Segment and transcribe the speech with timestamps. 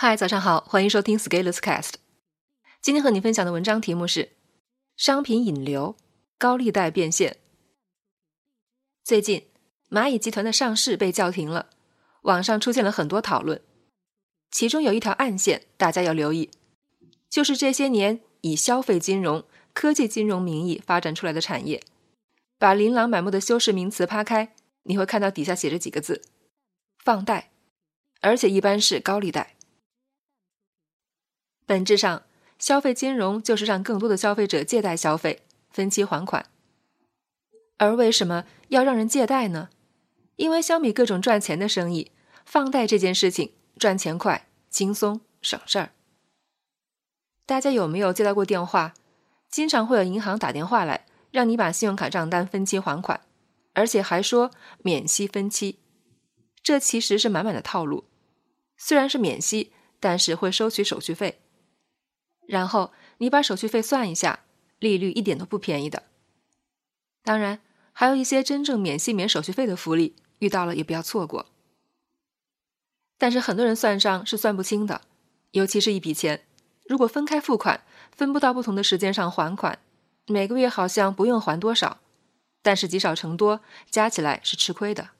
[0.00, 1.94] 嗨，早上好，欢迎收听 Scaleless Cast。
[2.80, 4.30] 今天和你分享的文章题目是
[4.96, 5.96] “商品引流，
[6.38, 7.38] 高利贷变现”。
[9.02, 9.48] 最近，
[9.90, 11.70] 蚂蚁集团的上市被叫停了，
[12.22, 13.60] 网上出现了很多讨论。
[14.52, 16.48] 其中有一条暗线，大家要留意，
[17.28, 19.42] 就是这些年以消费金融、
[19.72, 21.82] 科技金融名义发展出来的产业，
[22.56, 24.54] 把琳琅满目的修饰名词扒开，
[24.84, 26.22] 你会看到底下写着几个字：
[27.02, 27.50] 放贷，
[28.20, 29.56] 而且一般是高利贷。
[31.68, 32.22] 本质上，
[32.58, 36.46] 消费金融就是让更多的消费者借贷消费，分期还款。
[37.76, 39.68] 而为什么要让人借贷呢？
[40.36, 42.10] 因为相比各种赚钱的生意，
[42.46, 45.90] 放贷这件事情赚钱快、轻松、省事儿。
[47.44, 48.94] 大家有没有接到过电话？
[49.50, 53.20] 经常会有银行打电话来，让你把信用卡账单分期还款，
[53.74, 55.78] 而且还说免息分期。
[56.62, 58.04] 这其实是满满的套路。
[58.78, 61.42] 虽然是免息，但是会收取手续费。
[62.48, 64.40] 然后你把手续费算一下，
[64.78, 66.04] 利率一点都不便宜的。
[67.22, 67.60] 当然，
[67.92, 71.44] 还有一些真正免息免手续费的福利，遇到了也不要错过。
[73.18, 75.02] 但是很多人算账是算不清的，
[75.50, 76.46] 尤其是一笔钱，
[76.86, 77.84] 如果分开付款，
[78.16, 79.78] 分不到不同的时间上还款，
[80.26, 82.00] 每个月好像不用还多少，
[82.62, 85.10] 但是积少成多，加起来是吃亏的。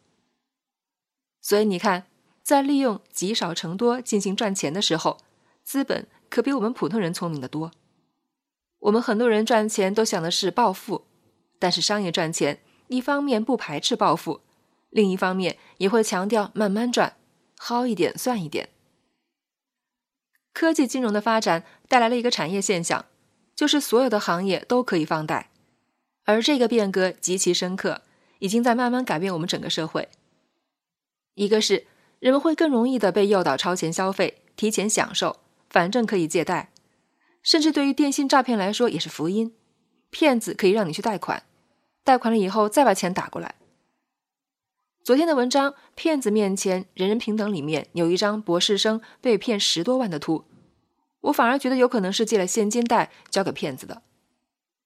[1.42, 2.06] 所以你看，
[2.42, 5.19] 在利用积少成多进行赚钱的时候，
[5.62, 6.06] 资本。
[6.28, 7.72] 可比我们普通人聪明的多。
[8.80, 11.04] 我们很多人赚钱都想的是暴富，
[11.58, 14.40] 但是商业赚钱，一方面不排斥暴富，
[14.90, 17.16] 另一方面也会强调慢慢赚，
[17.58, 18.68] 薅一点算一点。
[20.52, 23.06] 科技金融的发展带来了一个产业现象，
[23.56, 25.50] 就是所有的行业都可以放贷，
[26.24, 28.02] 而这个变革极其深刻，
[28.38, 30.08] 已经在慢慢改变我们整个社会。
[31.34, 31.86] 一个是
[32.20, 35.36] 人们会更容易的被诱导超前消费，提前享受。
[35.69, 36.72] 反正可以借贷，
[37.42, 39.55] 甚至对于电信诈骗来说也是福音。
[40.11, 41.42] 骗子可以让你去贷款，
[42.02, 43.56] 贷款了以后再把钱打过来。
[45.05, 50.45] 昨天的文章《骗子面前人人平等》里面有一张博士生被骗十多万的图，
[51.20, 54.02] 我反而觉得有可能是借了现金贷交给骗子的。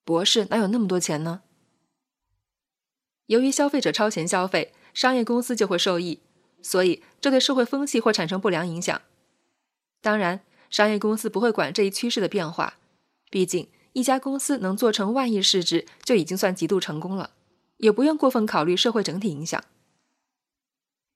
[0.05, 1.43] 博士哪有那么多钱呢？
[3.27, 6.21] 由于消费者超前消费，商业公司就会受益，
[6.61, 9.01] 所以这对社会风气会产生不良影响。
[10.01, 10.41] 当然。
[10.73, 12.79] 商业公司不会管这一趋势的变化，
[13.31, 17.33] 毕竟一家公司能做成万亿市值就已经算极度成功了，
[17.77, 19.63] 也不用过分考虑社会整体影响。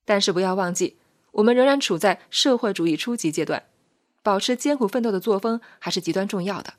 [0.05, 0.99] 但是不要忘记，
[1.33, 3.65] 我们仍然处在社会主义初级阶段，
[4.23, 6.75] 保持艰苦奋斗的作风还是极端重要的。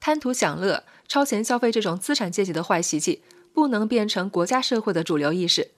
[0.00, 5.72] 贪图享乐、超前消费这种资产阶级的坏习气，不能变成国家社会的主流意识，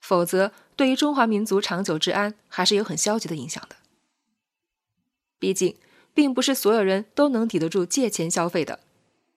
[0.00, 3.76] 否则对于中华民族长久治安还是有很消极的影响的。
[5.38, 5.76] 毕竟，
[6.12, 8.80] 并不是所有人都能抵得住借钱消费的，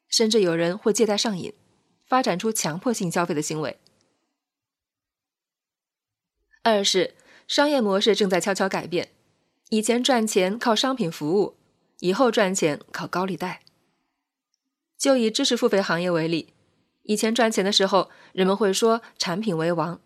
[0.08, 1.54] 甚至有人会借贷上瘾，
[2.06, 3.78] 发展出强迫性消费的行为。
[6.64, 7.16] 二是
[7.48, 9.10] 商业模式正在悄悄改变，
[9.70, 11.56] 以前赚钱靠商品服务，
[12.00, 13.62] 以后赚钱靠高利贷。
[14.98, 16.54] 就以知识付费行业为例，
[17.04, 20.00] 以前赚钱的时候，人们会说产品为王，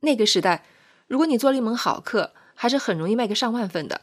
[0.00, 0.64] 那个时代，
[1.08, 4.02] 如果你做了一门好课，还是很容易卖个上万份的。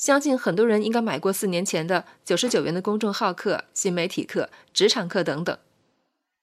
[0.00, 5.58] 相信很多人应该买过四年前的九十九元的公众号课、新媒体课、职场课等等。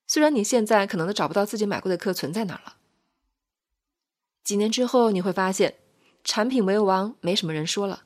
[0.06, 2.75] 虽然你现在可能都找不到自己买过的课存在哪了。
[4.44, 5.73] 几年之后你会发现，
[6.23, 8.03] 产品为王没什么人说了，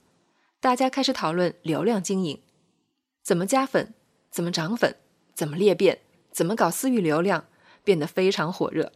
[0.62, 2.42] 大家开始讨论流量经营，
[3.22, 3.94] 怎么加粉，
[4.32, 4.96] 怎么涨粉，
[5.36, 6.00] 怎么裂变，
[6.32, 7.48] 怎么搞私域流量，
[7.84, 8.94] 变得非常火热。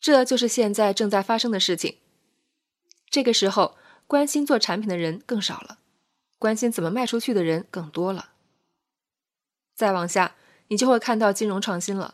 [0.00, 1.98] 这就是现在正在发生的事情。
[3.08, 3.76] 这个时候。
[4.12, 5.78] 关心做产品的人更少了，
[6.38, 8.32] 关心怎么卖出去的人更多了。
[9.74, 10.36] 再往下，
[10.68, 12.12] 你就会看到金融创新了，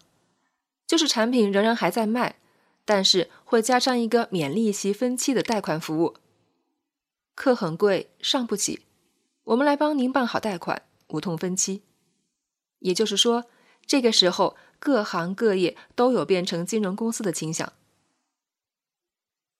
[0.86, 2.36] 就是产品仍然还在卖，
[2.84, 6.14] 但是会加上一个免利息分期的贷款服务。
[7.34, 8.82] 课很贵，上不起，
[9.42, 11.82] 我们来帮您办好贷款，无痛分期。
[12.78, 13.46] 也就是说，
[13.84, 17.72] 这个时候各行各业都有变成金融公司的倾向。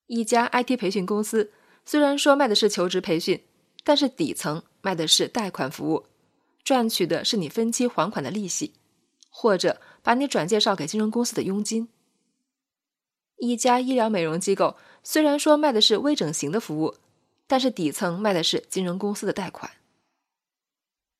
[0.06, 1.50] 一家 IT 培训公司。
[1.90, 3.42] 虽然说卖的是求职培训，
[3.82, 6.04] 但是底层卖的是贷款服务，
[6.62, 8.74] 赚取的是你分期还款的利息，
[9.30, 11.88] 或者把你转介绍给金融公司的佣金。
[13.38, 16.96] 一家医疗美容机构虽然说卖的是微整形的服务，
[17.46, 19.70] 但是底层卖的是金融公司的贷款。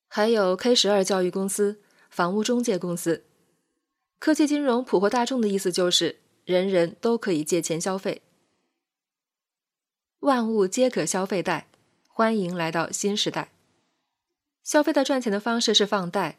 [0.07, 1.81] 还有 K 十二教育公司、
[2.11, 3.25] 房屋中介公司，
[4.19, 8.21] 科技金融普惠大众的意思就是人人都可以借钱消费。
[10.21, 11.69] 万物皆可消费贷，
[12.09, 13.53] 欢迎来到新时代。
[14.65, 16.39] 消费贷赚钱的方式是放贷，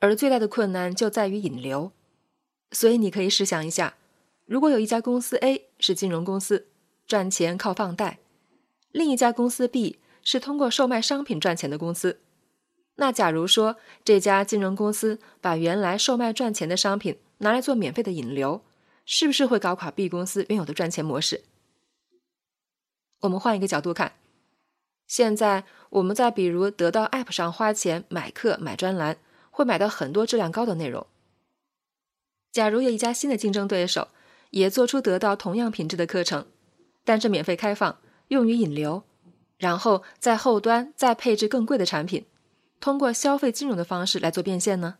[0.00, 1.92] 而最大的困难就在于引流。
[2.72, 3.94] 所以你可以试想一下，
[4.44, 6.66] 如果有一家公司 A 是金融公司，
[7.06, 8.18] 赚钱靠放贷；
[8.92, 12.20] 另一家公司 B 是通过售卖商品赚钱的公司。
[12.96, 18.60] 那假如说这家金融公司把原来售卖赚钱的商品拿来做免费的引流，
[19.06, 21.44] 是不是会搞垮 B 公司原有的赚钱模式？
[23.26, 24.12] 我们换一个角度看，
[25.06, 29.18] 现在我们在比如得到 App 上花钱买课、买专栏，
[29.50, 31.06] 会买到很多质量高的内容。
[32.52, 34.08] 假如有一家新的竞争对手
[34.50, 36.46] 也做出得到同样品质的课程，
[37.04, 39.02] 但是免费开放，用于引流，
[39.58, 42.24] 然后在后端再配置更贵的产品。
[42.78, 44.98] 通过消费金融的方式来做变现呢？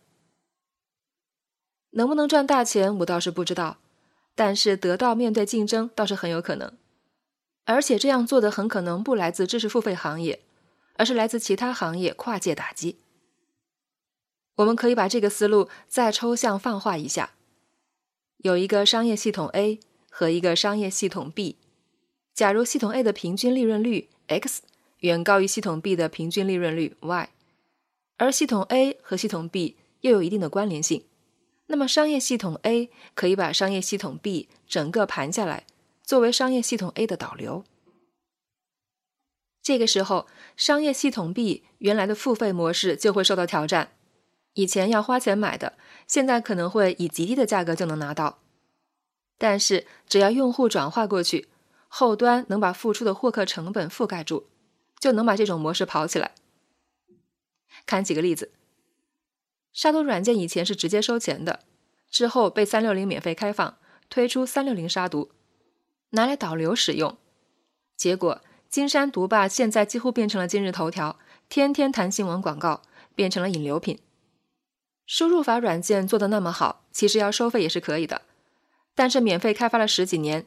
[1.90, 3.78] 能不能赚大钱，我倒是不知道。
[4.34, 6.76] 但是得到面对竞争倒是很有可能，
[7.66, 10.40] 而且这样做的很可能不来自知识付费行业，
[10.94, 12.96] 而是来自其他行业跨界打击。
[14.56, 17.32] 我们可以把这个思路再抽象泛化一下：
[18.38, 21.56] 有一个商业系统 A 和一个商业系统 B，
[22.32, 24.62] 假如系统 A 的平均利润率 x
[25.00, 27.28] 远高于系统 B 的平均利润率 y。
[28.16, 31.04] 而系统 A 和系统 B 又有一定的关联性，
[31.66, 35.66] 那么商业系统 A 可以把商业系统 B 整个盘下来，
[36.06, 37.64] 作为商业系统 A 的导流。
[39.60, 43.92] 这个时候，商业系统 B 原来的付费模式就会受到挑战。
[44.52, 45.76] 以前要花钱买的，
[46.06, 48.38] 现在可能会以极低的价格就能拿到。
[49.36, 51.48] 但是只要用户转化过去，
[51.88, 54.46] 后端能把付出的获客成本覆盖住，
[55.00, 56.36] 就能把这种模式跑起来。
[57.84, 58.52] 看几个例子，
[59.72, 61.64] 杀毒软件以前是直接收钱的，
[62.08, 63.76] 之后被三六零免费开放，
[64.08, 65.32] 推出三六零杀毒，
[66.16, 67.16] 拿来导流使用。
[67.96, 71.18] 结果金山毒霸现在几乎变成了今日头条，
[71.48, 72.82] 天天谈新闻广告，
[73.14, 74.00] 变成了引流品。
[75.06, 78.22] 输入法软件做的那么好，其实要收费也是可以的，
[78.96, 80.44] 但是免费开发了十几年，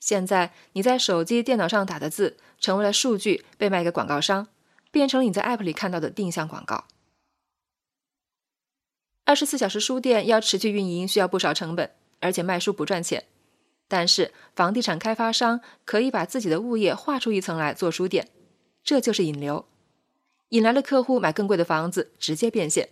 [0.00, 4.48] 现在你在手机、电脑上打的字，成为了数据，被卖给广告商。
[4.92, 6.86] 变成了你在 App 里看到的定向广告。
[9.24, 13.26] 二十四小时书店要持续运营，需要不少成本，而且卖书不赚钱。
[13.90, 18.28] 但是房地产开发商可以把自己的物业划出一层来做书店，
[18.84, 19.66] 这就是引流，
[20.50, 22.90] 引来了客户买更贵的房子，直接变现。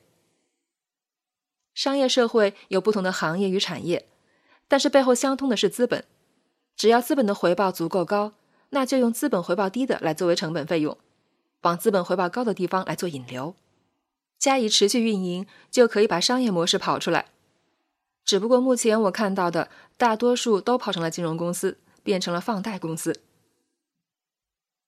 [1.72, 4.08] 商业社会有不同的行业与产业，
[4.66, 6.04] 但是背后相通的是资本。
[6.76, 8.32] 只要资本的回报足够高，
[8.70, 10.98] 那就用资本回报低的来作为成本费用。
[11.62, 13.54] 往资本回报高的地方来做引流，
[14.36, 17.26] 加以持续运营，就可以把商业模式跑出来。
[18.28, 23.22] 只不过目前我看到的大多数都跑成了金融公司，变成了放贷公司。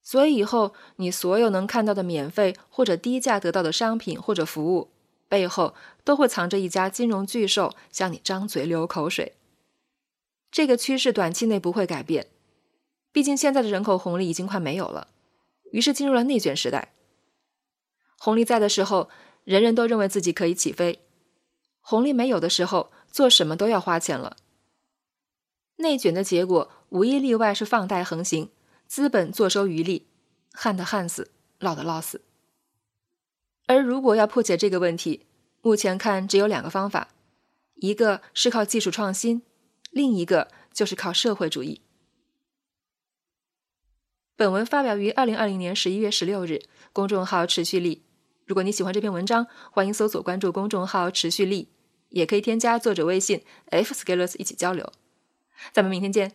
[0.02, 4.90] 所以以后你所有能看到的免费或者低价得到的商品或者服务，
[5.26, 9.32] 背后都会藏着一家金融巨兽向你张嘴流口水。
[10.50, 12.26] 这个趋势短期内不会改变，
[13.10, 15.08] 毕竟现在的人口红利已经快没有了。
[15.72, 16.92] 于是进入了内卷时代。
[18.19, 19.08] 红利在的时候，
[19.44, 20.98] 人人都认为自己可以起飞；
[21.81, 24.36] 红利没有的时候，做什么都要花钱了。
[25.76, 28.50] 内卷的结果无一例外是放贷横行，
[28.86, 30.06] 资本坐收渔利，
[30.52, 32.23] 旱的旱死，涝的涝死。
[33.66, 35.26] 而如果要破解这个问题，
[35.62, 37.08] 目前看只有两个方法：
[37.76, 39.42] 一个是靠技术创新，
[39.90, 41.80] 另一个就是靠社会主义。
[44.37, 48.02] 本文发表于二零二零年十一月十六日，公众号持续力。
[48.46, 51.68] 如果你喜欢这篇文章，欢迎搜索关注公众号持续力，
[52.11, 54.93] 也可以添加作者微信 f scalers 一起交流。
[55.73, 56.33] 咱们明天见。